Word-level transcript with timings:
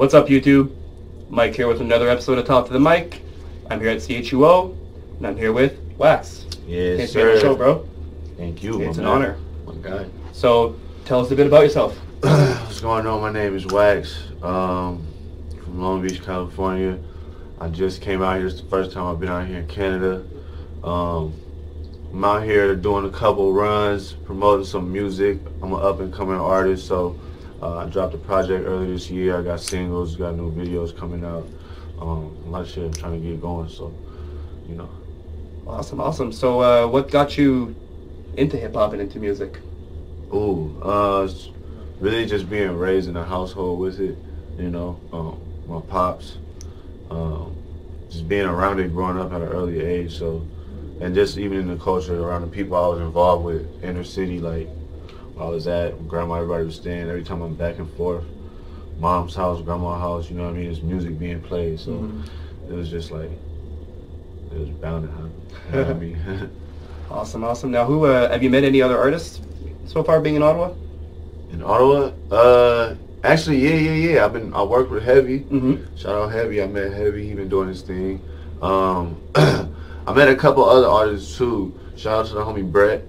What's 0.00 0.14
up, 0.14 0.28
YouTube? 0.28 0.74
Mike 1.28 1.54
here 1.54 1.68
with 1.68 1.82
another 1.82 2.08
episode 2.08 2.38
of 2.38 2.46
Talk 2.46 2.66
to 2.68 2.72
the 2.72 2.80
Mic. 2.80 3.20
I'm 3.70 3.80
here 3.80 3.90
at 3.90 3.98
CHUO, 3.98 4.74
and 5.18 5.26
I'm 5.26 5.36
here 5.36 5.52
with 5.52 5.76
Waxx. 5.98 6.56
Yes, 6.66 6.96
Thanks 6.96 7.12
for 7.12 7.18
being 7.18 7.34
the 7.34 7.40
show, 7.42 7.54
bro. 7.54 7.86
Thank 8.38 8.62
you. 8.62 8.80
It's 8.80 8.96
an 8.96 9.04
man. 9.04 9.12
honor. 9.12 9.36
My 9.66 9.74
guy. 9.74 10.06
So, 10.32 10.80
tell 11.04 11.20
us 11.20 11.30
a 11.32 11.36
bit 11.36 11.48
about 11.48 11.64
yourself. 11.64 11.98
What's 12.20 12.80
going 12.80 13.06
on? 13.06 13.20
My 13.20 13.30
name 13.30 13.54
is 13.54 13.66
Waxx. 13.66 14.42
Um, 14.42 15.06
from 15.62 15.82
Long 15.82 16.00
Beach, 16.00 16.24
California. 16.24 16.98
I 17.60 17.68
just 17.68 18.00
came 18.00 18.22
out 18.22 18.38
here. 18.38 18.46
It's 18.46 18.62
the 18.62 18.68
first 18.70 18.92
time 18.92 19.04
I've 19.04 19.20
been 19.20 19.28
out 19.28 19.46
here 19.46 19.58
in 19.58 19.66
Canada. 19.66 20.24
Um, 20.82 21.34
I'm 22.10 22.24
out 22.24 22.44
here 22.44 22.74
doing 22.74 23.04
a 23.04 23.10
couple 23.10 23.52
runs, 23.52 24.14
promoting 24.14 24.64
some 24.64 24.90
music. 24.90 25.40
I'm 25.62 25.74
an 25.74 25.82
up 25.82 26.00
and 26.00 26.10
coming 26.10 26.40
artist, 26.40 26.86
so 26.86 27.20
uh, 27.62 27.78
I 27.78 27.86
dropped 27.86 28.14
a 28.14 28.18
project 28.18 28.66
earlier 28.66 28.92
this 28.92 29.10
year. 29.10 29.38
I 29.38 29.42
got 29.42 29.60
singles, 29.60 30.16
got 30.16 30.34
new 30.34 30.52
videos 30.52 30.96
coming 30.96 31.24
out. 31.24 31.46
Um, 32.00 32.36
a 32.46 32.50
lot 32.50 32.62
of 32.62 32.68
shit 32.68 32.84
I'm 32.84 32.92
trying 32.92 33.20
to 33.20 33.28
get 33.28 33.40
going. 33.40 33.68
So, 33.68 33.94
you 34.68 34.74
know. 34.74 34.88
Awesome, 35.66 36.00
awesome. 36.00 36.32
So, 36.32 36.60
uh, 36.60 36.86
what 36.88 37.10
got 37.10 37.36
you 37.36 37.76
into 38.36 38.56
hip 38.56 38.74
hop 38.74 38.92
and 38.92 39.02
into 39.02 39.18
music? 39.18 39.58
Ooh, 40.32 40.80
uh, 40.82 41.28
really 42.00 42.26
just 42.26 42.48
being 42.48 42.76
raised 42.76 43.08
in 43.08 43.16
a 43.16 43.24
household 43.24 43.78
with 43.78 44.00
it, 44.00 44.16
you 44.58 44.70
know, 44.70 44.98
um, 45.12 45.40
my 45.68 45.80
pops, 45.80 46.38
um, 47.10 47.56
just 48.08 48.28
being 48.28 48.46
around 48.46 48.80
it 48.80 48.92
growing 48.92 49.18
up 49.18 49.32
at 49.32 49.42
an 49.42 49.48
early 49.48 49.80
age, 49.80 50.18
so, 50.18 50.46
and 51.00 51.14
just 51.14 51.36
even 51.36 51.58
in 51.58 51.68
the 51.68 51.76
culture 51.76 52.20
around 52.22 52.42
the 52.42 52.46
people 52.46 52.76
I 52.76 52.88
was 52.88 53.00
involved 53.00 53.44
with, 53.44 53.84
inner 53.84 54.04
city, 54.04 54.40
like, 54.40 54.68
I 55.40 55.48
was 55.48 55.66
at, 55.66 56.06
grandma, 56.08 56.34
everybody 56.34 56.64
was 56.64 56.76
staying, 56.76 57.08
every 57.08 57.22
time 57.24 57.40
I'm 57.42 57.54
back 57.54 57.78
and 57.78 57.90
forth, 57.94 58.24
mom's 58.98 59.34
house, 59.34 59.60
grandma's 59.62 60.00
house, 60.00 60.30
you 60.30 60.36
know 60.36 60.44
what 60.44 60.50
I 60.50 60.56
mean, 60.56 60.64
there's 60.64 60.82
music 60.82 61.18
being 61.18 61.40
played, 61.40 61.80
so 61.80 61.92
Mhm. 61.92 62.22
it 62.68 62.74
was 62.74 62.90
just 62.90 63.10
like, 63.10 63.30
it 64.52 64.58
was 64.58 64.68
bound 64.68 65.06
to 65.06 65.10
happen, 65.12 65.32
you 65.72 65.80
know 65.80 65.90
I 65.90 65.94
mean? 65.94 66.50
Awesome, 67.10 67.42
awesome. 67.42 67.72
Now, 67.72 67.84
who 67.86 68.04
uh, 68.06 68.30
have 68.30 68.40
you 68.40 68.50
met 68.50 68.62
any 68.62 68.80
other 68.80 68.96
artists 68.96 69.40
so 69.84 70.04
far 70.04 70.20
being 70.20 70.36
in 70.36 70.44
Ottawa? 70.44 70.70
In 71.52 71.60
Ottawa, 71.60 72.12
uh, 72.30 72.94
actually, 73.24 73.58
yeah, 73.58 73.74
yeah, 73.74 74.12
yeah. 74.12 74.24
I've 74.24 74.32
been 74.32 74.54
I 74.54 74.62
work 74.62 74.90
with 74.92 75.02
Heavy. 75.02 75.40
Mm-hmm. 75.40 75.96
Shout 75.96 76.14
out 76.14 76.30
Heavy. 76.30 76.62
I 76.62 76.68
met 76.68 76.92
Heavy. 76.92 77.26
He 77.28 77.34
been 77.34 77.48
doing 77.48 77.66
his 77.66 77.82
thing. 77.82 78.20
Um, 78.62 79.16
I 79.34 80.12
met 80.14 80.28
a 80.28 80.36
couple 80.36 80.64
other 80.64 80.86
artists 80.86 81.36
too. 81.36 81.74
Shout 81.96 82.20
out 82.20 82.26
to 82.28 82.34
the 82.34 82.42
homie 82.44 82.70
Brett. 82.70 83.02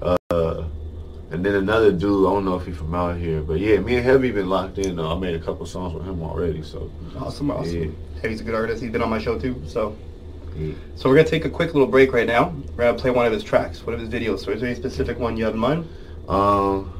Uh, 0.00 0.62
and 1.30 1.44
then 1.44 1.54
another 1.54 1.92
dude. 1.92 2.26
I 2.26 2.32
don't 2.32 2.44
know 2.44 2.56
if 2.56 2.66
he's 2.66 2.76
from 2.76 2.94
out 2.94 3.16
here, 3.18 3.40
but 3.42 3.58
yeah, 3.60 3.78
me 3.78 3.96
and 3.96 4.04
Heavy 4.04 4.30
been 4.30 4.48
locked 4.48 4.78
in. 4.78 4.98
Uh, 4.98 5.14
I 5.14 5.18
made 5.18 5.34
a 5.34 5.38
couple 5.40 5.66
songs 5.66 5.94
with 5.94 6.04
him 6.04 6.22
already. 6.22 6.62
So 6.62 6.90
Awesome, 7.18 7.50
awesome. 7.50 7.82
Yeah. 7.82 8.20
Hey, 8.22 8.30
he's 8.30 8.40
a 8.40 8.44
good 8.44 8.54
artist. 8.54 8.82
He's 8.82 8.90
been 8.90 9.02
on 9.02 9.10
my 9.10 9.18
show 9.18 9.38
too. 9.38 9.62
So, 9.66 9.96
yeah. 10.56 10.74
so 10.96 11.08
we're 11.08 11.16
gonna 11.16 11.28
take 11.28 11.44
a 11.44 11.50
quick 11.50 11.74
little 11.74 11.86
break 11.88 12.12
right 12.12 12.26
now. 12.26 12.54
We're 12.76 12.84
gonna 12.84 12.98
play 12.98 13.10
one 13.10 13.26
of 13.26 13.32
his 13.32 13.42
tracks, 13.44 13.84
one 13.86 13.94
of 13.94 14.00
his 14.00 14.08
videos. 14.08 14.40
So, 14.44 14.50
is 14.52 14.60
there 14.60 14.68
any 14.70 14.74
specific 14.78 15.18
one 15.18 15.36
you 15.36 15.44
have 15.44 15.54
in 15.54 15.60
mind? 15.60 15.88
Um, 16.28 16.92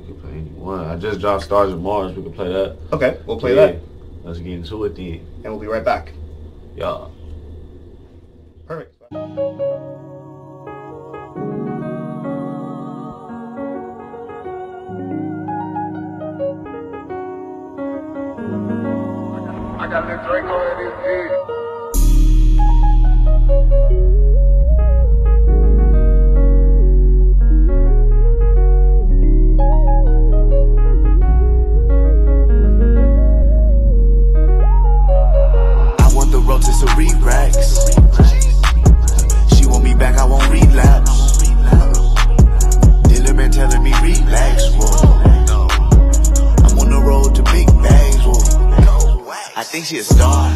we 0.00 0.06
can 0.06 0.20
play 0.20 0.30
any 0.32 0.50
one. 0.50 0.84
I 0.86 0.96
just 0.96 1.20
dropped 1.20 1.44
Stars 1.44 1.72
of 1.72 1.80
Mars. 1.80 2.14
We 2.16 2.22
can 2.22 2.32
play 2.32 2.52
that. 2.52 2.76
Okay, 2.92 3.18
we'll 3.26 3.38
play 3.38 3.54
Yeah. 3.54 3.66
that, 3.66 3.76
Let's 4.24 4.38
get 4.38 4.52
into 4.52 4.84
it 4.84 4.96
then. 4.96 5.20
and 5.44 5.52
we'll 5.52 5.60
be 5.60 5.66
right 5.66 5.84
back. 5.84 6.12
Yeah. 6.76 7.06
That 19.96 20.22
Draco 20.26 20.72
in 20.72 20.84
his 20.84 20.92
head. 20.92 21.65
She 49.86 49.98
a 49.98 50.02
star. 50.02 50.50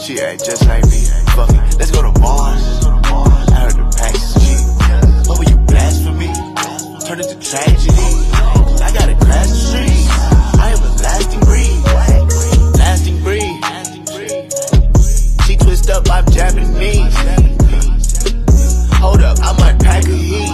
She 0.00 0.20
act 0.20 0.44
just 0.44 0.64
like 0.68 0.84
me. 0.84 1.02
Fuck 1.34 1.50
it, 1.50 1.76
let's 1.76 1.90
go 1.90 2.02
to 2.02 2.20
Mars. 2.20 2.86
I 2.86 3.66
heard 3.66 3.74
the 3.74 3.82
packs 3.98 4.22
is 4.22 4.34
cheap. 4.38 4.62
What 5.26 5.38
were 5.40 5.50
you 5.50 5.56
blasphemy? 5.66 6.30
Turn 7.04 7.18
it 7.18 7.26
to 7.30 7.38
tragedy. 7.42 8.08
I 8.78 8.92
gotta 8.94 9.16
crash 9.16 9.48
the 9.48 9.58
street. 9.58 10.06
I 10.60 10.70
am 10.70 10.78
a 10.78 10.90
lasting 11.02 11.40
breed. 11.40 11.82
Lasting 12.78 13.22
breed. 13.24 13.58
She 15.44 15.56
twist 15.56 15.90
up, 15.90 16.08
I'm 16.08 16.24
Japanese. 16.30 17.16
Hold 19.02 19.22
up, 19.22 19.38
I 19.40 19.52
might 19.58 19.80
pack 19.80 20.04
a 20.04 20.14
heat. 20.14 20.47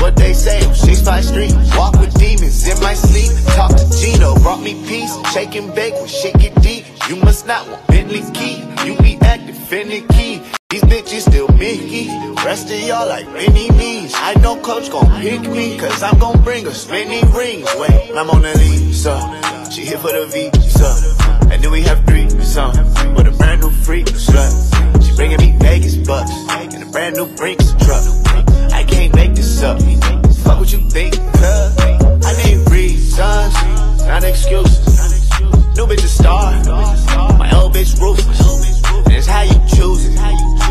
What 0.00 0.16
they 0.16 0.32
say 0.32 0.64
on 0.64 0.74
65 0.74 1.24
Street. 1.24 1.54
Walk 1.76 1.98
with 1.98 2.14
demons 2.14 2.66
in 2.66 2.78
my 2.80 2.94
sleep. 2.94 3.30
Talk 3.54 3.70
to 3.76 3.90
Gino, 3.98 4.34
brought 4.36 4.62
me 4.62 4.74
peace. 4.86 5.14
Shake 5.32 5.54
and 5.56 5.74
bake 5.74 5.94
when 5.94 6.06
shit 6.06 6.38
get 6.38 6.54
deep. 6.62 6.84
You 7.08 7.16
must 7.16 7.46
not 7.46 7.66
want 7.68 7.86
Bentley 7.88 8.22
key. 8.32 8.62
You 8.84 8.96
be 8.98 9.18
acting 9.22 9.54
finicky. 9.54 10.42
These 10.70 10.82
bitches 10.82 11.22
still 11.22 11.48
Mickey. 11.48 12.08
Rest 12.44 12.70
of 12.70 12.80
y'all 12.80 13.08
like 13.08 13.26
mini 13.32 13.70
me's. 13.72 14.12
I 14.14 14.34
know 14.42 14.60
coach 14.60 14.90
gon' 14.90 15.10
pick 15.20 15.40
me. 15.50 15.78
Cause 15.78 16.02
I'm 16.02 16.18
gon' 16.18 16.42
bring 16.42 16.66
us 16.66 16.88
many 16.88 17.20
rings. 17.32 17.68
Wait, 17.76 18.12
I'm 18.14 18.30
on 18.30 18.42
the 18.42 18.54
lead, 18.56 18.94
so 18.94 19.16
she 19.70 19.84
here 19.84 19.98
for 19.98 20.12
the 20.12 20.26
V, 20.26 20.50
visa. 20.54 21.16
And 21.50 21.64
then 21.64 21.70
we 21.70 21.82
have 21.82 22.04
three, 22.04 22.28
some 22.42 22.72
with 23.14 23.26
a 23.26 23.34
brand 23.38 23.62
new 23.62 23.70
freak 23.70 24.06
slut. 24.06 24.52
She 25.02 25.16
bringing 25.16 25.38
me 25.38 25.56
Vegas 25.58 25.96
bucks 25.96 26.30
and 26.50 26.82
a 26.82 26.86
brand 26.86 27.16
new 27.16 27.26
Brinks 27.36 27.72
truck. 27.84 28.04
I 28.72 28.84
can't 28.84 29.14
make 29.14 29.34
up. 29.62 29.80
Fuck 30.44 30.60
what 30.60 30.72
you 30.72 30.78
think, 30.90 31.14
cuz 31.14 31.78
I 32.24 32.32
need 32.44 32.70
reasons, 32.70 33.54
not 34.06 34.22
excuses. 34.24 34.86
New 35.76 35.86
bitch 35.86 36.04
a 36.04 36.08
star, 36.08 36.52
my 37.38 37.50
old 37.56 37.74
bitch 37.74 37.98
ruthless. 38.00 38.40
And 39.06 39.14
it's 39.14 39.26
how 39.26 39.42
you 39.42 39.58
choose 39.74 40.06
it, 40.06 40.16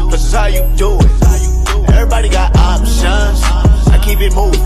plus 0.09 0.23
it's 0.23 0.33
how 0.33 0.45
you 0.45 0.63
do 0.77 0.97
it. 0.99 1.89
Everybody 1.89 2.29
got 2.29 2.55
options, 2.55 3.41
I 3.91 3.99
keep 4.03 4.19
it 4.21 4.33
moving. 4.33 4.61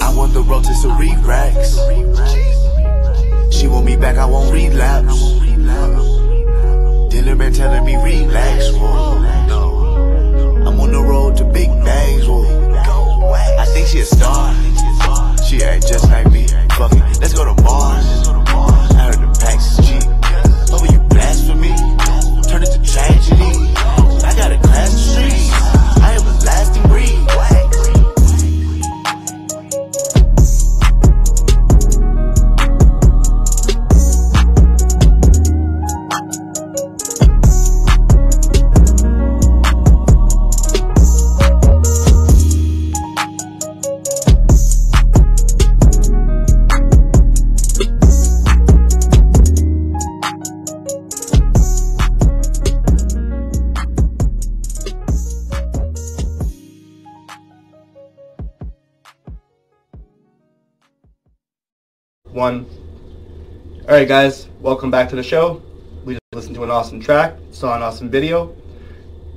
I 0.00 0.12
want 0.16 0.32
the 0.32 0.42
rotisserie 0.42 1.16
racks. 1.22 1.76
She 3.54 3.66
want 3.66 3.84
me 3.84 3.96
back, 3.96 4.16
I 4.16 4.24
won't 4.24 4.52
relapse. 4.52 5.20
Dealer 7.10 7.36
been 7.36 7.52
telling 7.52 7.84
me 7.84 7.96
relax, 7.96 8.70
whoa. 8.72 9.18
I'm 10.66 10.80
on 10.80 10.92
the 10.92 11.02
road 11.02 11.36
to 11.38 11.44
big 11.44 11.68
bags, 11.84 12.26
whoa. 12.26 12.59
Think 13.72 13.86
she 13.86 14.00
a 14.00 14.04
star. 14.04 14.52
She 15.46 15.62
ain't 15.62 15.86
just 15.86 16.09
One. 62.40 62.64
All 63.82 63.94
right, 63.96 64.08
guys, 64.08 64.48
welcome 64.60 64.90
back 64.90 65.10
to 65.10 65.14
the 65.14 65.22
show. 65.22 65.60
We 66.06 66.14
just 66.14 66.22
listened 66.32 66.54
to 66.54 66.64
an 66.64 66.70
awesome 66.70 66.98
track, 66.98 67.36
saw 67.50 67.76
an 67.76 67.82
awesome 67.82 68.08
video. 68.08 68.56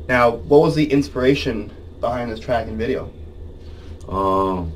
Now, 0.07 0.29
what 0.29 0.61
was 0.61 0.73
the 0.73 0.89
inspiration 0.89 1.69
behind 1.99 2.31
this 2.31 2.39
track 2.39 2.67
and 2.67 2.77
video? 2.77 3.11
Um, 4.07 4.71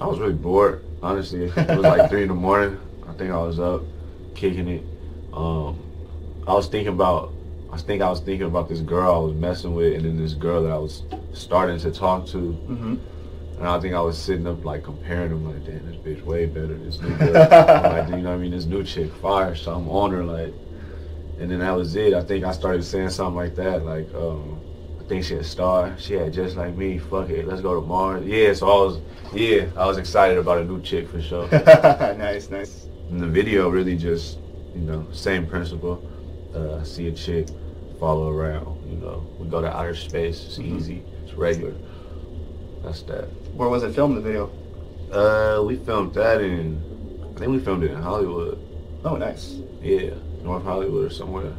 I 0.00 0.06
was 0.08 0.18
really 0.18 0.32
bored. 0.32 0.84
Honestly, 1.00 1.44
it 1.44 1.54
was 1.54 1.78
like 1.78 2.10
three 2.10 2.22
in 2.22 2.28
the 2.28 2.34
morning. 2.34 2.76
I 3.08 3.12
think 3.12 3.30
I 3.30 3.38
was 3.38 3.60
up, 3.60 3.84
kicking 4.34 4.66
it. 4.66 4.82
Um, 5.32 5.78
I 6.44 6.54
was 6.54 6.66
thinking 6.66 6.92
about. 6.92 7.32
I 7.72 7.76
think 7.76 8.02
I 8.02 8.10
was 8.10 8.18
thinking 8.18 8.48
about 8.48 8.68
this 8.68 8.80
girl 8.80 9.14
I 9.14 9.18
was 9.18 9.34
messing 9.34 9.76
with, 9.76 9.94
and 9.94 10.04
then 10.04 10.16
this 10.16 10.34
girl 10.34 10.64
that 10.64 10.72
I 10.72 10.78
was 10.78 11.04
starting 11.32 11.78
to 11.78 11.92
talk 11.92 12.26
to. 12.26 12.36
Mm-hmm. 12.36 12.96
And 13.58 13.66
I 13.66 13.80
think 13.80 13.94
I 13.94 14.00
was 14.00 14.16
sitting 14.16 14.46
up 14.46 14.64
like 14.64 14.84
comparing 14.84 15.30
them, 15.30 15.44
like, 15.44 15.64
damn, 15.64 15.84
this 15.86 15.96
bitch 15.96 16.22
way 16.24 16.46
better. 16.46 16.74
This 16.78 17.00
new 17.00 17.14
girl, 17.16 17.32
like, 17.32 18.08
you 18.08 18.16
know 18.18 18.30
what 18.30 18.34
I 18.34 18.36
mean? 18.38 18.52
This 18.52 18.66
new 18.66 18.84
chick 18.84 19.12
fire, 19.16 19.54
so 19.56 19.74
I'm 19.74 19.88
on 19.88 20.12
her, 20.12 20.24
like. 20.24 20.54
And 21.40 21.50
then 21.50 21.60
that 21.60 21.74
was 21.76 21.94
it. 21.96 22.14
I 22.14 22.22
think 22.22 22.44
I 22.44 22.52
started 22.52 22.82
saying 22.84 23.10
something 23.10 23.36
like 23.36 23.54
that, 23.56 23.84
like, 23.84 24.12
um, 24.14 24.60
I 25.00 25.04
think 25.08 25.24
she 25.24 25.34
a 25.36 25.44
star. 25.44 25.94
She 25.98 26.14
had 26.14 26.32
just 26.32 26.56
like 26.56 26.76
me. 26.76 26.98
Fuck 26.98 27.30
it, 27.30 27.46
let's 27.46 27.60
go 27.60 27.80
to 27.80 27.86
Mars. 27.86 28.24
Yeah, 28.26 28.52
so 28.54 28.66
I 28.68 28.84
was, 28.86 28.98
yeah, 29.32 29.66
I 29.76 29.86
was 29.86 29.98
excited 29.98 30.36
about 30.38 30.58
a 30.58 30.64
new 30.64 30.80
chick 30.82 31.08
for 31.08 31.20
sure. 31.20 31.48
nice, 31.52 32.50
nice. 32.50 32.86
And 33.10 33.20
the 33.20 33.26
video 33.26 33.68
really 33.70 33.96
just, 33.96 34.38
you 34.74 34.82
know, 34.82 35.06
same 35.12 35.46
principle. 35.46 36.02
Uh, 36.54 36.82
see 36.82 37.06
a 37.08 37.12
chick, 37.12 37.48
follow 38.00 38.30
around. 38.30 38.76
You 38.90 38.96
know, 38.98 39.26
we 39.38 39.48
go 39.48 39.60
to 39.62 39.68
outer 39.74 39.94
space. 39.94 40.44
It's 40.44 40.58
Mhm. 40.58 40.76
easy. 40.76 41.02
It's 41.24 41.34
regular. 41.34 41.74
That's 42.82 43.02
that. 43.02 43.28
Where 43.58 43.68
was 43.68 43.82
it 43.82 43.92
filmed? 43.92 44.16
The 44.16 44.20
video. 44.20 44.52
Uh, 45.10 45.64
we 45.64 45.74
filmed 45.78 46.14
that 46.14 46.40
in, 46.40 46.80
I 47.34 47.38
think 47.40 47.50
we 47.50 47.58
filmed 47.58 47.82
it 47.82 47.90
in 47.90 48.00
Hollywood. 48.00 48.56
Oh, 49.04 49.16
nice. 49.16 49.56
Yeah, 49.82 50.10
North 50.44 50.62
Hollywood 50.62 51.10
or 51.10 51.10
somewhere. 51.12 51.52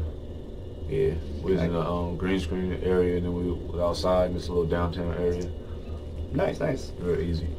Yeah, 0.87 1.15
we 1.43 1.51
was 1.51 1.61
in 1.61 1.73
the 1.73 1.81
um, 1.81 2.15
green 2.15 2.39
screen 2.39 2.79
area, 2.83 3.17
and 3.17 3.25
then 3.25 3.33
we 3.33 3.51
was 3.51 3.81
outside 3.81 4.27
in 4.27 4.33
this 4.33 4.47
little 4.47 4.65
downtown 4.65 5.13
area. 5.15 5.51
Nice, 6.31 6.61
nice. 6.61 6.91
Very 7.01 7.29
easy. 7.29 7.49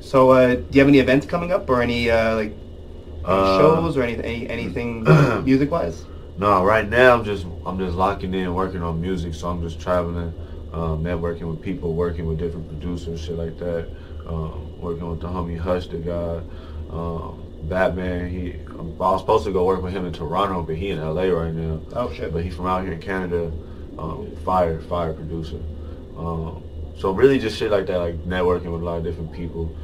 So, 0.00 0.30
uh, 0.30 0.54
do 0.54 0.66
you 0.72 0.80
have 0.80 0.88
any 0.88 0.98
events 0.98 1.26
coming 1.26 1.52
up, 1.52 1.68
or 1.68 1.82
any 1.82 2.10
uh, 2.10 2.36
like 2.36 2.52
any 2.52 3.24
Uh, 3.24 3.58
shows, 3.58 3.98
or 3.98 4.02
any, 4.02 4.16
any 4.24 4.48
anything 4.48 5.04
music 5.44 5.70
wise? 5.70 6.06
No, 6.38 6.64
right 6.64 6.88
now 6.88 7.18
I'm 7.18 7.22
just 7.24 7.44
I'm 7.66 7.78
just 7.78 7.96
locking 7.96 8.32
in, 8.32 8.54
working 8.54 8.82
on 8.82 8.98
music. 8.98 9.34
So 9.34 9.50
I'm 9.50 9.60
just 9.60 9.78
traveling, 9.78 10.32
um, 10.72 11.02
networking 11.02 11.50
with 11.50 11.62
people, 11.62 11.94
working 11.94 12.26
with 12.26 12.38
different 12.38 12.68
producers, 12.68 13.20
shit 13.20 13.36
like 13.36 13.58
that. 13.58 13.88
Um, 14.26 14.80
working 14.80 15.08
with 15.08 15.20
the 15.20 15.28
homie 15.28 15.58
Hush, 15.58 15.88
the 15.88 15.98
guy, 15.98 16.40
um, 16.94 17.42
Batman. 17.68 18.30
He 18.30 18.54
I 18.78 18.82
was 18.82 19.20
supposed 19.20 19.44
to 19.44 19.52
go 19.52 19.64
work 19.64 19.82
with 19.82 19.92
him 19.92 20.06
in 20.06 20.12
Toronto, 20.12 20.62
but 20.62 20.76
he 20.76 20.90
in 20.90 21.00
LA 21.00 21.24
right 21.24 21.52
now. 21.52 21.80
Oh 21.94 22.12
shit. 22.12 22.32
But 22.32 22.44
he's 22.44 22.54
from 22.54 22.66
out 22.66 22.84
here 22.84 22.92
in 22.92 23.00
Canada, 23.00 23.52
um, 23.98 24.34
fire 24.44 24.80
fire 24.82 25.12
producer. 25.12 25.60
Um, 26.16 26.62
so 26.96 27.12
really 27.12 27.38
just 27.38 27.56
shit 27.58 27.70
like 27.70 27.86
that, 27.86 27.98
like 27.98 28.16
networking 28.24 28.72
with 28.72 28.82
a 28.82 28.84
lot 28.84 28.98
of 28.98 29.04
different 29.04 29.32
people. 29.32 29.74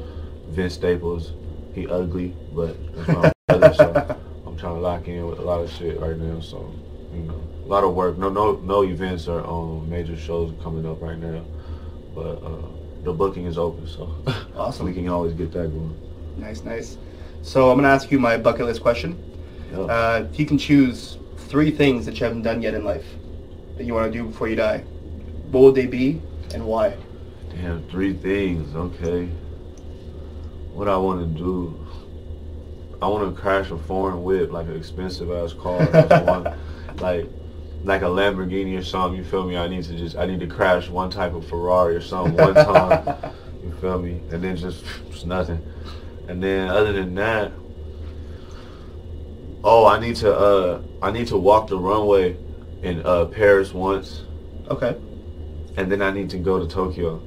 Vince 0.49 0.75
Staples, 0.75 1.33
he 1.75 1.87
ugly, 1.88 2.37
but 2.55 2.77
that's 2.94 3.09
my 3.09 3.33
brother. 3.59 3.75
So 3.75 4.21
I'm 4.47 4.56
trying 4.56 4.75
to 4.75 4.81
lock 4.81 5.09
in 5.09 5.27
with 5.27 5.38
a 5.38 5.43
lot 5.43 5.61
of 5.61 5.71
shit 5.73 5.99
right 5.99 6.17
now. 6.17 6.41
So 6.41 6.73
you 7.12 7.23
know, 7.23 7.43
a 7.67 7.69
lot 7.69 7.85
of 7.85 7.95
work. 7.95 8.17
No 8.17 8.29
no 8.29 8.53
no 8.57 8.85
events 8.85 9.27
or 9.29 9.41
um, 9.47 9.89
major 9.91 10.17
shows 10.17 10.53
coming 10.63 10.87
up 10.87 11.03
right 11.03 11.19
now, 11.19 11.45
but 12.15 12.37
uh, 12.43 12.63
the 13.03 13.13
booking 13.13 13.45
is 13.47 13.59
open. 13.59 13.87
So 13.87 14.15
Awesome. 14.57 14.87
we 14.87 14.95
can 14.95 15.09
always 15.09 15.33
get 15.35 15.53
that 15.53 15.69
going. 15.69 15.95
Nice, 16.37 16.63
nice. 16.63 16.97
So 17.43 17.71
I'm 17.71 17.77
gonna 17.79 17.89
ask 17.89 18.11
you 18.11 18.19
my 18.21 18.37
bucket 18.37 18.67
list 18.67 18.81
question. 18.83 19.19
Yeah. 19.73 19.81
Uh, 19.81 20.29
if 20.31 20.39
you 20.39 20.47
can 20.47 20.59
choose 20.59 21.19
three 21.49 21.71
things 21.71 22.07
that 22.07 22.19
you 22.21 22.25
haven't 22.25 22.43
done 22.43 22.63
yet 22.63 22.75
in 22.75 22.85
life 22.85 23.07
that 23.77 23.85
you 23.85 23.95
want 23.95 24.11
to 24.12 24.17
do 24.17 24.25
before 24.27 24.49
you 24.49 24.57
die, 24.57 24.79
what 25.51 25.61
would 25.62 25.75
they 25.75 25.87
be 25.87 26.23
and 26.55 26.65
why? 26.65 26.97
Damn, 27.51 27.87
three 27.89 28.12
things. 28.15 28.75
Okay. 28.75 29.27
What 30.73 30.89
I 30.89 30.97
want 30.97 31.21
to 31.21 31.39
do? 31.43 31.87
I 33.03 33.09
want 33.09 33.35
to 33.35 33.41
crash 33.41 33.71
a 33.71 33.77
foreign 33.79 34.23
whip, 34.23 34.53
like 34.53 34.67
an 34.67 34.77
expensive 34.77 35.31
ass 35.33 35.53
car. 35.53 36.57
Like, 37.01 37.29
like 37.84 38.02
a 38.02 38.06
Lamborghini 38.06 38.78
or 38.78 38.82
something. 38.82 39.17
You 39.19 39.25
feel 39.25 39.46
me? 39.46 39.56
I 39.56 39.69
need 39.69 39.84
to 39.84 39.94
just, 39.96 40.17
I 40.17 40.26
need 40.26 40.40
to 40.40 40.46
crash 40.46 40.88
one 40.88 41.11
type 41.11 41.34
of 41.34 41.46
Ferrari 41.46 41.94
or 41.96 42.00
something 42.00 42.34
one 42.37 42.55
time. 42.55 43.32
you 43.62 43.73
feel 43.81 44.00
me? 44.00 44.20
And 44.31 44.43
then 44.43 44.56
just, 44.56 44.84
just 45.11 45.26
nothing. 45.26 45.64
And 46.28 46.43
then 46.43 46.69
other 46.69 46.93
than 46.93 47.14
that, 47.14 47.52
oh, 49.64 49.87
I 49.87 49.99
need 50.00 50.17
to, 50.17 50.37
uh, 50.37 50.82
I 51.02 51.11
need 51.11 51.26
to 51.28 51.37
walk 51.37 51.69
the 51.69 51.78
runway 51.78 52.37
in 52.82 53.05
uh, 53.05 53.26
Paris 53.26 53.73
once, 53.73 54.23
Okay. 54.70 54.96
and 55.76 55.90
then 55.90 56.02
I 56.02 56.11
need 56.11 56.31
to 56.31 56.38
go 56.38 56.58
to 56.58 56.67
Tokyo. 56.67 57.23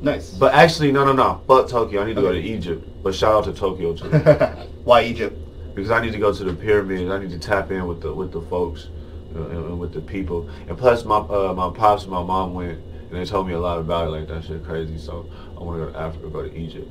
Nice. 0.00 0.30
But 0.30 0.54
actually, 0.54 0.92
no, 0.92 1.04
no, 1.04 1.12
no. 1.12 1.40
But 1.46 1.68
Tokyo. 1.68 2.02
I 2.02 2.06
need 2.06 2.14
to 2.14 2.20
go 2.22 2.30
to 2.32 2.38
Egypt. 2.38 2.86
But 3.02 3.14
shout 3.14 3.34
out 3.34 3.44
to 3.52 3.58
Tokyo 3.58 3.94
too, 3.94 4.08
why 4.84 5.02
Egypt? 5.02 5.36
because 5.74 5.90
I 5.92 6.00
need 6.00 6.10
to 6.12 6.18
go 6.18 6.32
to 6.32 6.44
the 6.44 6.52
pyramids. 6.54 7.08
I 7.10 7.18
need 7.18 7.30
to 7.30 7.38
tap 7.38 7.70
in 7.70 7.86
with 7.86 8.00
the 8.00 8.12
with 8.12 8.32
the 8.32 8.40
folks 8.42 8.88
uh, 9.34 9.48
and, 9.48 9.78
with 9.78 9.92
the 9.92 10.00
people. 10.00 10.48
And 10.68 10.76
plus, 10.76 11.04
my 11.04 11.16
uh, 11.18 11.54
my 11.56 11.70
pops 11.70 12.02
and 12.02 12.12
my 12.12 12.22
mom 12.22 12.54
went, 12.54 12.78
and 12.78 13.12
they 13.12 13.24
told 13.24 13.46
me 13.46 13.54
a 13.54 13.60
lot 13.60 13.78
about 13.78 14.08
it. 14.08 14.10
Like 14.10 14.28
that 14.28 14.44
shit 14.44 14.64
crazy. 14.64 14.98
So 14.98 15.28
I 15.56 15.62
want 15.62 15.80
to 15.80 15.86
go 15.86 15.92
to 15.92 15.98
Africa, 15.98 16.28
go 16.28 16.42
to 16.42 16.56
Egypt. 16.56 16.88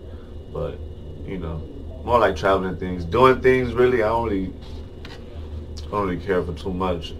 But 0.53 0.79
you 1.25 1.37
know, 1.37 1.57
more 2.03 2.19
like 2.19 2.35
traveling 2.35 2.77
things, 2.77 3.05
doing 3.05 3.41
things. 3.41 3.73
Really, 3.73 4.03
I 4.03 4.07
don't 4.09 4.31
I 5.87 5.89
don't 5.91 6.07
really 6.07 6.23
care 6.23 6.43
for 6.43 6.53
too 6.53 6.73
much. 6.73 7.13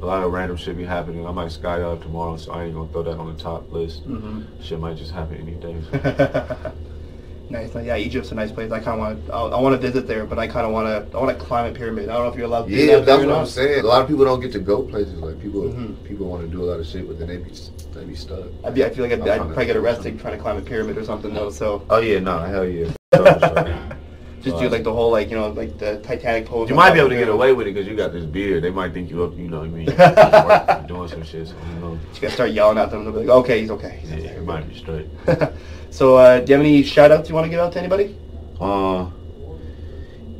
A 0.00 0.04
lot 0.04 0.24
of 0.24 0.32
random 0.32 0.56
shit 0.56 0.76
be 0.76 0.84
happening. 0.84 1.26
I 1.26 1.30
might 1.30 1.48
skydive 1.50 2.02
tomorrow, 2.02 2.36
so 2.36 2.52
I 2.52 2.64
ain't 2.64 2.74
gonna 2.74 2.88
throw 2.90 3.04
that 3.04 3.18
on 3.18 3.34
the 3.34 3.40
top 3.40 3.70
list. 3.72 4.02
hmm 4.02 4.42
Shit 4.60 4.80
might 4.80 4.96
just 4.96 5.12
happen 5.12 5.36
any 5.36 5.52
day. 5.52 6.72
nice. 7.52 7.74
Yeah, 7.74 7.96
Egypt's 7.96 8.32
a 8.32 8.34
nice 8.34 8.50
place. 8.50 8.72
I 8.72 8.80
kind 8.80 8.94
of 8.94 8.98
want. 8.98 9.30
I, 9.30 9.56
I 9.56 9.60
want 9.60 9.80
to 9.80 9.86
visit 9.90 10.06
there, 10.06 10.24
but 10.24 10.38
I 10.38 10.46
kind 10.48 10.66
of 10.66 10.72
want 10.72 10.86
to. 10.88 11.16
I 11.16 11.20
want 11.22 11.38
to 11.38 11.44
climb 11.44 11.70
a 11.70 11.74
pyramid. 11.74 12.08
I 12.08 12.14
don't 12.14 12.24
know 12.24 12.30
if 12.32 12.36
you're 12.36 12.46
allowed 12.46 12.66
to. 12.66 12.72
Yeah, 12.72 12.96
that 12.96 13.06
that's 13.06 13.24
what 13.24 13.34
I'm 13.36 13.46
saying. 13.46 13.84
A 13.84 13.86
lot 13.86 14.02
of 14.02 14.08
people 14.08 14.24
don't 14.24 14.40
get 14.40 14.52
to 14.52 14.58
go 14.58 14.82
places. 14.82 15.14
Like 15.20 15.40
people, 15.40 15.62
Mhm. 15.62 16.02
people 16.04 16.26
want 16.26 16.42
to 16.42 16.48
do 16.48 16.62
a 16.64 16.66
lot 16.70 16.80
of 16.80 16.86
shit, 16.86 17.06
but 17.06 17.18
then 17.18 17.28
they 17.28 17.36
be 17.36 17.50
they 17.94 18.04
be 18.04 18.14
stuck. 18.16 18.46
I'd 18.64 18.74
be, 18.74 18.84
I 18.84 18.90
feel 18.90 19.04
like 19.04 19.12
I'd, 19.12 19.28
I'd 19.28 19.38
probably 19.40 19.66
get 19.66 19.76
arrested 19.76 20.02
something. 20.04 20.18
trying 20.18 20.36
to 20.36 20.42
climb 20.42 20.56
a 20.56 20.62
pyramid 20.62 20.96
or 20.98 21.04
something 21.04 21.32
though. 21.32 21.50
So 21.50 21.84
Oh 21.90 22.00
yeah, 22.00 22.18
no, 22.18 22.38
hell 22.40 22.64
yeah. 22.64 22.90
Just 24.42 24.58
do 24.58 24.68
like 24.68 24.82
the 24.82 24.92
whole 24.92 25.10
like 25.12 25.30
you 25.30 25.36
know 25.36 25.48
like 25.50 25.78
the 25.78 25.98
Titanic 26.00 26.46
pose. 26.46 26.68
You 26.68 26.74
might 26.74 26.92
be 26.92 26.98
able 26.98 27.10
to 27.10 27.14
get 27.16 27.28
away 27.28 27.52
with 27.52 27.66
it 27.68 27.74
because 27.74 27.88
you 27.88 27.94
got 27.96 28.12
this 28.12 28.24
beard. 28.24 28.64
They 28.64 28.70
might 28.70 28.92
think 28.92 29.08
you 29.10 29.22
up, 29.22 29.36
you 29.36 29.48
know 29.48 29.60
what 29.60 29.66
I 29.66 29.68
mean? 29.68 29.86
You're 30.88 30.88
doing 30.88 31.08
some 31.08 31.22
shit, 31.22 31.46
so 31.48 31.54
you 31.74 31.80
know. 31.80 31.92
You 32.14 32.20
gotta 32.20 32.34
start 32.34 32.50
yelling 32.50 32.78
at 32.78 32.90
them. 32.90 33.04
They'll 33.04 33.12
be 33.12 33.20
like, 33.20 33.28
okay, 33.28 33.60
he's 33.60 33.70
okay. 33.70 33.98
He's 34.00 34.10
Yeah, 34.10 34.16
okay. 34.16 34.26
it 34.30 34.44
might 34.44 34.68
be 34.68 34.76
straight. 34.76 35.06
so, 35.90 36.16
uh, 36.16 36.40
do 36.40 36.50
you 36.50 36.56
have 36.56 36.66
any 36.66 36.82
shout 36.82 37.12
outs 37.12 37.28
you 37.28 37.34
want 37.36 37.44
to 37.44 37.50
give 37.50 37.60
out 37.60 37.72
to 37.74 37.78
anybody? 37.78 38.16
Uh, 38.60 39.10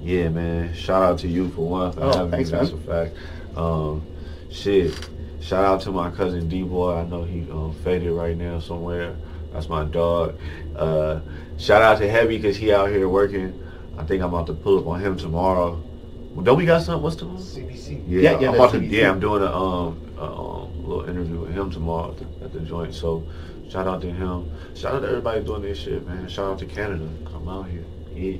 yeah, 0.03 0.29
man. 0.31 0.75
Shout 0.75 1.03
out 1.03 1.19
to 1.21 1.29
you 1.29 1.49
for 1.51 1.67
one 1.69 1.93
for 1.93 2.01
Oh, 2.03 2.13
having 2.17 2.31
thanks, 2.33 2.51
me. 2.51 2.59
That's 2.59 2.73
man. 2.73 2.81
a 2.81 2.85
fact. 3.11 3.17
Um, 3.57 4.07
shit. 4.51 5.09
Shout 5.41 5.65
out 5.65 5.81
to 5.83 5.93
my 5.93 6.11
cousin 6.11 6.49
D 6.49 6.63
Boy. 6.63 6.95
I 6.97 7.05
know 7.05 7.25
he 7.25 7.49
um, 7.51 7.75
faded 7.85 8.11
right 8.13 8.37
now 8.37 8.59
somewhere. 8.61 9.15
That's 9.53 9.69
my 9.69 9.85
dog. 9.85 10.39
Uh, 10.75 11.21
shout 11.59 11.83
out 11.83 11.99
to 11.99 12.09
Heavy 12.09 12.37
because 12.37 12.57
he 12.57 12.73
out 12.73 12.89
here 12.89 13.09
working. 13.09 13.59
I 13.99 14.05
think 14.05 14.23
I'm 14.23 14.29
about 14.33 14.47
to 14.49 14.55
pull 14.55 14.79
up 14.79 14.87
on 14.87 15.01
him 15.01 15.17
tomorrow. 15.17 15.83
Well, 16.35 16.45
don't 16.45 16.57
we 16.57 16.65
got 16.65 16.83
something? 16.83 17.03
What's 17.03 17.17
tomorrow? 17.17 17.39
CBC. 17.39 18.05
Yeah, 18.09 18.21
Yeah, 18.21 18.41
yeah, 18.41 18.49
I'm 18.49 18.55
about 18.55 18.73
to, 18.73 18.79
CBC. 18.79 18.91
yeah, 18.91 19.11
I'm 19.11 19.21
doing 19.21 19.43
a 19.43 19.55
um, 19.55 20.01
a, 20.19 20.25
um 20.25 20.87
little 20.87 21.09
interview 21.09 21.41
with 21.41 21.53
him 21.53 21.71
tomorrow 21.71 22.11
at 22.13 22.19
the, 22.19 22.45
at 22.45 22.53
the 22.53 22.61
joint. 22.61 22.95
So 22.95 23.23
shout 23.69 23.87
out 23.87 24.01
to 24.03 24.11
him. 24.11 24.51
Shout 24.75 24.95
out 24.95 25.01
to 25.01 25.09
everybody 25.09 25.43
doing 25.45 25.63
this 25.63 25.79
shit, 25.79 26.07
man. 26.07 26.29
Shout 26.29 26.53
out 26.53 26.59
to 26.61 26.67
Canada. 26.67 27.09
Come 27.27 27.49
out 27.49 27.69
here. 27.69 27.85
Yeah. 28.15 28.39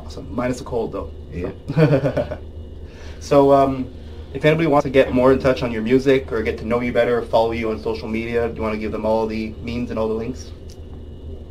Awesome. 0.00 0.34
Minus 0.34 0.58
the 0.58 0.64
cold 0.64 0.92
though. 0.92 1.10
Yeah. 1.32 1.50
So, 1.74 2.38
so 3.20 3.52
um, 3.52 3.92
if 4.32 4.44
anybody 4.44 4.66
wants 4.66 4.84
to 4.84 4.90
get 4.90 5.12
more 5.12 5.32
in 5.32 5.38
touch 5.38 5.62
on 5.62 5.70
your 5.70 5.82
music 5.82 6.32
or 6.32 6.42
get 6.42 6.56
to 6.58 6.64
know 6.64 6.80
you 6.80 6.92
better, 6.92 7.20
follow 7.22 7.52
you 7.52 7.70
on 7.70 7.82
social 7.82 8.08
media, 8.08 8.48
do 8.48 8.56
you 8.56 8.62
want 8.62 8.74
to 8.74 8.78
give 8.78 8.92
them 8.92 9.04
all 9.04 9.26
the 9.26 9.50
means 9.62 9.90
and 9.90 9.98
all 9.98 10.08
the 10.08 10.14
links? 10.14 10.50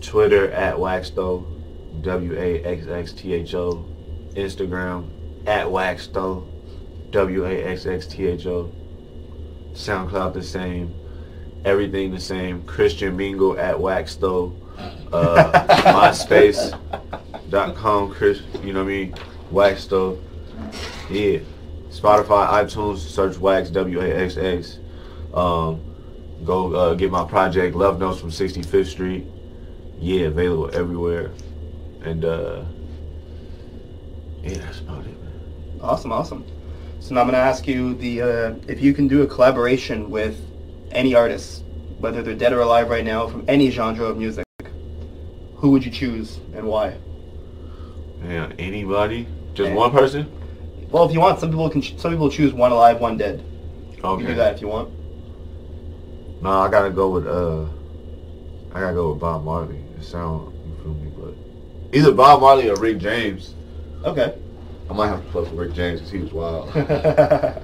Twitter 0.02 0.52
at 0.52 0.76
Waxxtho, 0.76 1.44
W 2.02 2.38
A 2.38 2.64
X 2.64 2.88
X 2.88 3.14
T 3.14 3.34
H 3.34 3.54
O. 3.54 3.86
Instagram 4.38 5.10
at 5.48 5.66
Waxxtho, 5.66 6.46
W 7.12 7.46
A 7.46 7.64
X 7.64 7.86
X 7.86 8.08
T 8.08 8.28
H 8.28 8.46
O. 8.46 8.72
SoundCloud 9.74 10.34
the 10.34 10.44
same. 10.44 10.94
Everything 11.66 12.12
the 12.12 12.20
same. 12.20 12.64
Christian 12.64 13.18
Mingle 13.18 13.60
at 13.60 13.76
Waxxtho. 13.76 14.54
Uh, 15.12 15.52
MySpace.com, 15.94 18.12
Chris, 18.12 18.42
you 18.64 18.74
know 18.74 18.84
what 18.84 18.92
I 18.92 18.96
mean? 18.96 19.16
Waxxtho. 19.52 20.20
Yeah. 21.10 21.40
Spotify, 21.90 22.48
iTunes, 22.64 23.00
search 23.00 23.38
Waxx, 23.38 23.72
W 23.74 24.02
A 24.02 24.08
X 24.08 24.38
X. 24.38 24.78
Um, 25.34 25.82
go 26.46 26.76
uh, 26.76 26.94
get 26.94 27.10
my 27.10 27.26
project, 27.26 27.76
Love 27.76 28.00
Notes 28.00 28.20
from 28.20 28.30
65th 28.30 28.86
Street. 28.88 29.26
Yeah, 30.00 30.28
available 30.28 30.70
everywhere. 30.74 31.32
And 32.08 32.24
uh 32.24 32.64
yeah, 34.42 34.60
that's 34.60 34.80
about 34.80 35.06
it, 35.06 35.22
man. 35.22 35.34
Awesome, 35.82 36.12
awesome. 36.14 36.46
So 37.00 37.14
now 37.14 37.22
I'm 37.22 37.28
gonna 37.28 37.38
ask 37.38 37.68
you 37.68 37.94
the 37.96 38.22
uh, 38.22 38.56
if 38.68 38.82
you 38.82 38.94
can 38.94 39.08
do 39.10 39.22
a 39.24 39.28
collaboration 39.28 40.10
with 40.10 40.42
any 40.92 41.14
artist, 41.16 41.64
whether 42.00 42.24
they're 42.24 42.34
dead 42.36 42.54
or 42.54 42.62
alive 42.62 42.90
right 42.90 43.04
now, 43.04 43.28
from 43.28 43.44
any 43.48 43.70
genre 43.72 44.06
of 44.06 44.18
music, 44.18 44.46
who 45.56 45.72
would 45.72 45.84
you 45.86 45.92
choose 45.92 46.40
and 46.54 46.66
why? 46.68 46.98
Man, 48.22 48.54
anybody? 48.58 49.28
Just 49.54 49.70
Yeah. 49.70 49.76
one 49.76 49.92
person? 49.92 50.32
Well, 50.90 51.04
if 51.06 51.12
you 51.12 51.20
want, 51.20 51.40
some 51.40 51.50
people 51.50 51.70
can. 51.70 51.82
ch- 51.82 51.98
Some 52.00 52.12
people 52.12 52.30
choose 52.30 52.54
one 52.54 52.72
alive, 52.72 53.02
one 53.02 53.18
dead. 53.18 53.44
You 53.98 54.02
can 54.02 54.26
do 54.26 54.36
that 54.36 54.56
if 54.56 54.62
you 54.62 54.70
want. 54.70 54.94
No, 56.40 56.52
I 56.52 56.70
gotta 56.70 56.90
go 56.90 57.10
with 57.10 57.28
uh, 57.28 57.66
I 58.72 58.80
gotta 58.80 58.94
go 58.96 59.12
with 59.12 59.20
Bob 59.20 59.44
Marley. 59.44 59.82
It 59.98 60.04
sound 60.04 60.54
you 60.66 60.74
feel 60.82 60.94
me, 60.94 61.10
but 61.16 61.36
either 61.94 62.12
Bob 62.12 62.42
Marley 62.42 62.70
or 62.70 62.76
Rick 62.76 62.98
James. 63.00 63.54
Okay. 64.04 64.38
I 64.90 64.94
might 64.94 65.08
have 65.08 65.24
to 65.26 65.32
fuck 65.32 65.44
with 65.44 65.54
Rick 65.54 65.74
James 65.74 66.00
because 66.00 66.12
he 66.12 66.20
was 66.20 66.32
wild. 66.32 66.74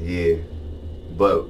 yeah, 0.00 0.36
but 1.16 1.46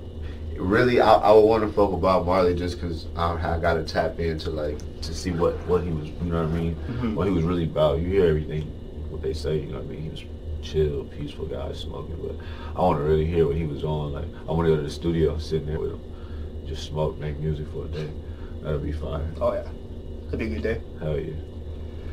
really, 0.57 1.01
I, 1.01 1.13
I 1.15 1.33
would 1.33 1.41
want 1.45 1.63
to 1.65 1.73
fuck 1.73 1.91
with 1.93 2.01
Bob 2.01 2.27
Marley 2.27 2.55
just 2.55 2.81
because 2.81 3.07
I, 3.17 3.33
I 3.57 3.59
got 3.59 3.75
to 3.75 3.85
tap 3.85 4.19
into 4.21 4.51
like 4.51 4.79
to 5.03 5.15
see 5.15 5.31
what 5.33 5.55
what 5.67 5.83
he 5.83 5.91
was. 5.91 6.09
You 6.09 6.15
know 6.23 6.43
what 6.43 6.51
I 6.51 6.55
mean? 6.61 6.77
Mhm. 6.89 7.15
What 7.15 7.27
he 7.27 7.33
was 7.33 7.45
really 7.45 7.65
about. 7.65 7.99
You 8.01 8.07
hear 8.09 8.27
everything 8.27 8.63
what 9.11 9.21
they 9.23 9.35
say. 9.35 9.59
You 9.59 9.67
know 9.73 9.79
what 9.79 9.85
I 9.85 9.89
mean? 9.89 10.03
He 10.03 10.09
was 10.09 10.23
chill, 10.63 11.05
peaceful 11.05 11.47
guy 11.47 11.73
smoking, 11.73 12.17
but 12.23 12.37
I 12.77 12.81
want 12.81 12.99
to 12.99 13.05
really 13.05 13.27
hear 13.27 13.47
what 13.47 13.57
he 13.57 13.65
was 13.67 13.85
on. 13.85 14.13
Like 14.13 14.27
I 14.49 14.53
want 14.53 14.67
to 14.67 14.71
go 14.73 14.77
to 14.77 14.83
the 14.83 14.91
studio, 14.91 15.37
sitting 15.39 15.67
there 15.67 15.79
with 15.79 15.93
him, 15.93 16.01
just 16.67 16.85
smoke, 16.85 17.19
make 17.19 17.39
music 17.39 17.67
for 17.73 17.85
a 17.85 17.89
day. 17.89 18.09
That'd 18.63 18.83
be 18.83 18.93
fine. 18.93 19.35
oh 19.41 19.53
yeah, 19.55 19.69
that'd 20.33 20.39
be 20.39 20.47
a 20.47 20.49
good 20.61 20.63
day. 20.63 20.81
Hell 21.01 21.19
yeah. 21.19 21.35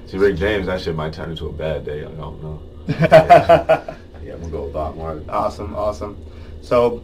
See, 0.06 0.18
Rick 0.18 0.36
James, 0.38 0.66
that 0.68 0.82
shit 0.82 0.96
might 0.96 1.14
turn 1.14 1.32
into 1.32 1.48
a 1.48 1.54
bad 1.54 1.86
day. 1.86 2.02
I 2.06 2.10
don't 2.12 2.42
know. 2.44 2.62
Yeah, 4.22 4.34
I'm 4.36 4.42
gonna 4.42 4.52
go 4.52 4.64
with 4.66 4.74
Bob 4.74 4.96
Marley. 4.98 5.26
awesome, 5.30 5.74
awesome. 5.76 6.18
So, 6.62 7.04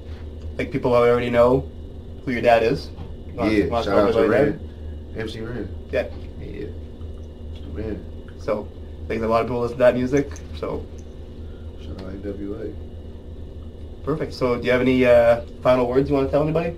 like 0.57 0.69
people 0.71 0.93
already 0.93 1.29
know 1.29 1.61
who 2.23 2.31
your 2.33 2.41
dad 2.41 2.61
is. 2.61 2.89
Yeah, 3.33 3.67
shout 3.81 3.87
out 3.87 4.13
to 4.13 4.27
Ren. 4.27 4.59
MC 5.17 5.39
Ren. 5.39 5.67
Yeah. 5.91 6.07
Yeah. 6.39 6.65
That? 7.75 7.97
So, 8.37 8.67
I 9.03 9.07
think 9.07 9.23
a 9.23 9.27
lot 9.27 9.41
of 9.41 9.47
people 9.47 9.61
listen 9.61 9.77
to 9.77 9.83
that 9.83 9.95
music. 9.95 10.29
So, 10.59 10.85
shout 11.81 12.01
out 12.01 12.13
NWA. 12.13 12.75
perfect. 14.03 14.33
So, 14.33 14.57
do 14.57 14.65
you 14.65 14.71
have 14.71 14.81
any 14.81 15.05
uh, 15.05 15.41
final 15.63 15.87
words 15.87 16.09
you 16.09 16.15
want 16.15 16.27
to 16.27 16.31
tell 16.31 16.43
anybody? 16.43 16.75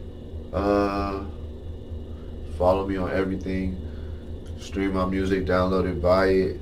Uh, 0.54 1.26
follow 2.58 2.88
me 2.88 2.96
on 2.98 3.12
everything. 3.12 3.76
Stream 4.60 4.94
my 4.94 5.06
music, 5.06 5.46
download 5.46 5.90
it, 5.90 6.02
buy 6.02 6.28
it. 6.28 6.60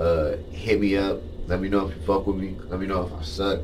Uh, 0.00 0.36
hit 0.52 0.80
me 0.80 0.96
up. 0.96 1.20
Let 1.46 1.60
me 1.60 1.68
know 1.68 1.86
if 1.88 1.96
you 1.96 2.02
fuck 2.02 2.26
with 2.26 2.36
me. 2.36 2.56
Let 2.68 2.80
me 2.80 2.86
know 2.86 3.02
if 3.06 3.12
I 3.12 3.22
suck. 3.22 3.60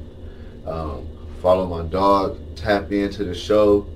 Um, 0.66 1.06
follow 1.40 1.66
my 1.66 1.88
dog. 1.88 2.38
Tap 2.56 2.92
into 2.92 3.24
the 3.24 3.34
show. 3.34 3.86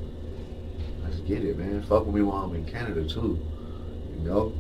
Let's 1.05 1.21
get 1.21 1.45
it, 1.45 1.57
man. 1.59 1.83
Fuck 1.83 2.07
with 2.07 2.15
me 2.15 2.23
while 2.23 2.45
I'm 2.45 2.55
in 2.55 2.65
Canada 2.65 3.09
too. 3.09 3.39
You 4.19 4.29
know, 4.29 4.53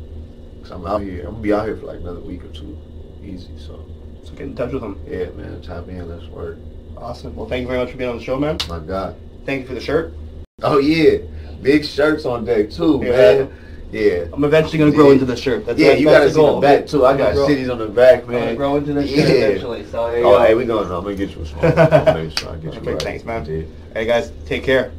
cause 0.63 0.71
I'm 0.71 0.87
out 0.87 1.03
here. 1.03 1.21
I'm 1.27 1.33
gonna 1.33 1.43
be 1.43 1.53
out 1.53 1.67
here 1.67 1.77
for 1.77 1.87
like 1.87 1.99
another 2.01 2.21
week 2.21 2.45
or 2.45 2.49
two. 2.49 2.77
Easy. 3.23 3.51
So 3.59 3.85
So 4.25 4.33
get 4.33 4.43
in 4.43 4.55
touch 4.57 4.73
with 4.73 4.83
them. 4.83 5.01
yeah, 5.09 5.31
man. 5.31 5.61
Tap 5.63 5.89
in. 5.89 6.09
Let's 6.09 6.27
work. 6.29 6.59
Awesome. 6.97 7.35
Well, 7.37 7.49
thank 7.49 7.63
you 7.63 7.67
very 7.69 7.79
much 7.81 7.91
for 7.91 7.97
being 7.99 8.11
on 8.11 8.19
the 8.19 8.23
show, 8.25 8.39
man. 8.39 8.59
My 8.69 8.79
God. 8.79 9.17
Thank 9.45 9.63
you 9.63 9.67
for 9.69 9.75
the 9.75 9.81
shirt. 9.81 10.15
Oh 10.63 10.79
yeah, 10.79 11.19
big 11.63 11.85
shirts 11.85 12.25
on 12.25 12.45
deck 12.45 12.71
too, 12.71 13.01
Yeah. 13.03 13.11
man. 13.11 13.53
Yeah. 13.93 14.25
I'm 14.33 14.43
eventually 14.45 14.79
gonna 14.79 14.91
grow 14.91 15.07
Yeah. 15.09 15.13
into 15.15 15.25
the 15.25 15.37
shirt. 15.37 15.65
That's 15.67 15.79
yeah, 15.79 15.93
you 15.93 16.07
that's 16.07 16.19
gotta 16.19 16.31
see 16.31 16.37
goal. 16.37 16.55
the 16.61 16.67
back 16.67 16.87
too. 16.87 17.07
I 17.07 17.17
got 17.17 17.35
grow- 17.35 17.47
cities 17.47 17.69
on 17.69 17.79
the 17.79 17.87
back, 17.87 18.27
man. 18.29 18.37
I'm 18.37 18.43
gonna 18.45 18.57
grow 18.57 18.77
into 18.77 18.93
the 18.93 19.07
shirt 19.07 19.19
eventually. 19.31 19.85
So 19.87 20.09
there 20.11 20.19
you 20.19 20.25
Oh, 20.27 20.39
go. 20.39 20.43
hey, 20.45 20.55
we 20.55 20.65
going. 20.65 20.85
I'm 20.91 21.03
gonna 21.05 21.15
get 21.15 21.35
you 21.37 21.43
a 21.43 21.47
small. 21.47 21.63
Make 21.63 22.39
sure 22.39 22.51
I 22.51 22.57
get 22.57 22.75
you 22.75 22.81
Okay, 22.81 22.93
right. 22.93 23.03
thanks, 23.03 23.25
man. 23.25 23.45
Yeah. 23.47 23.63
Hey 23.95 24.05
guys, 24.07 24.33
take 24.47 24.65
care. 24.65 24.91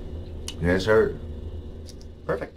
Yeah, 0.62 0.78
sir. 0.80 1.16
Perfect. 2.26 2.57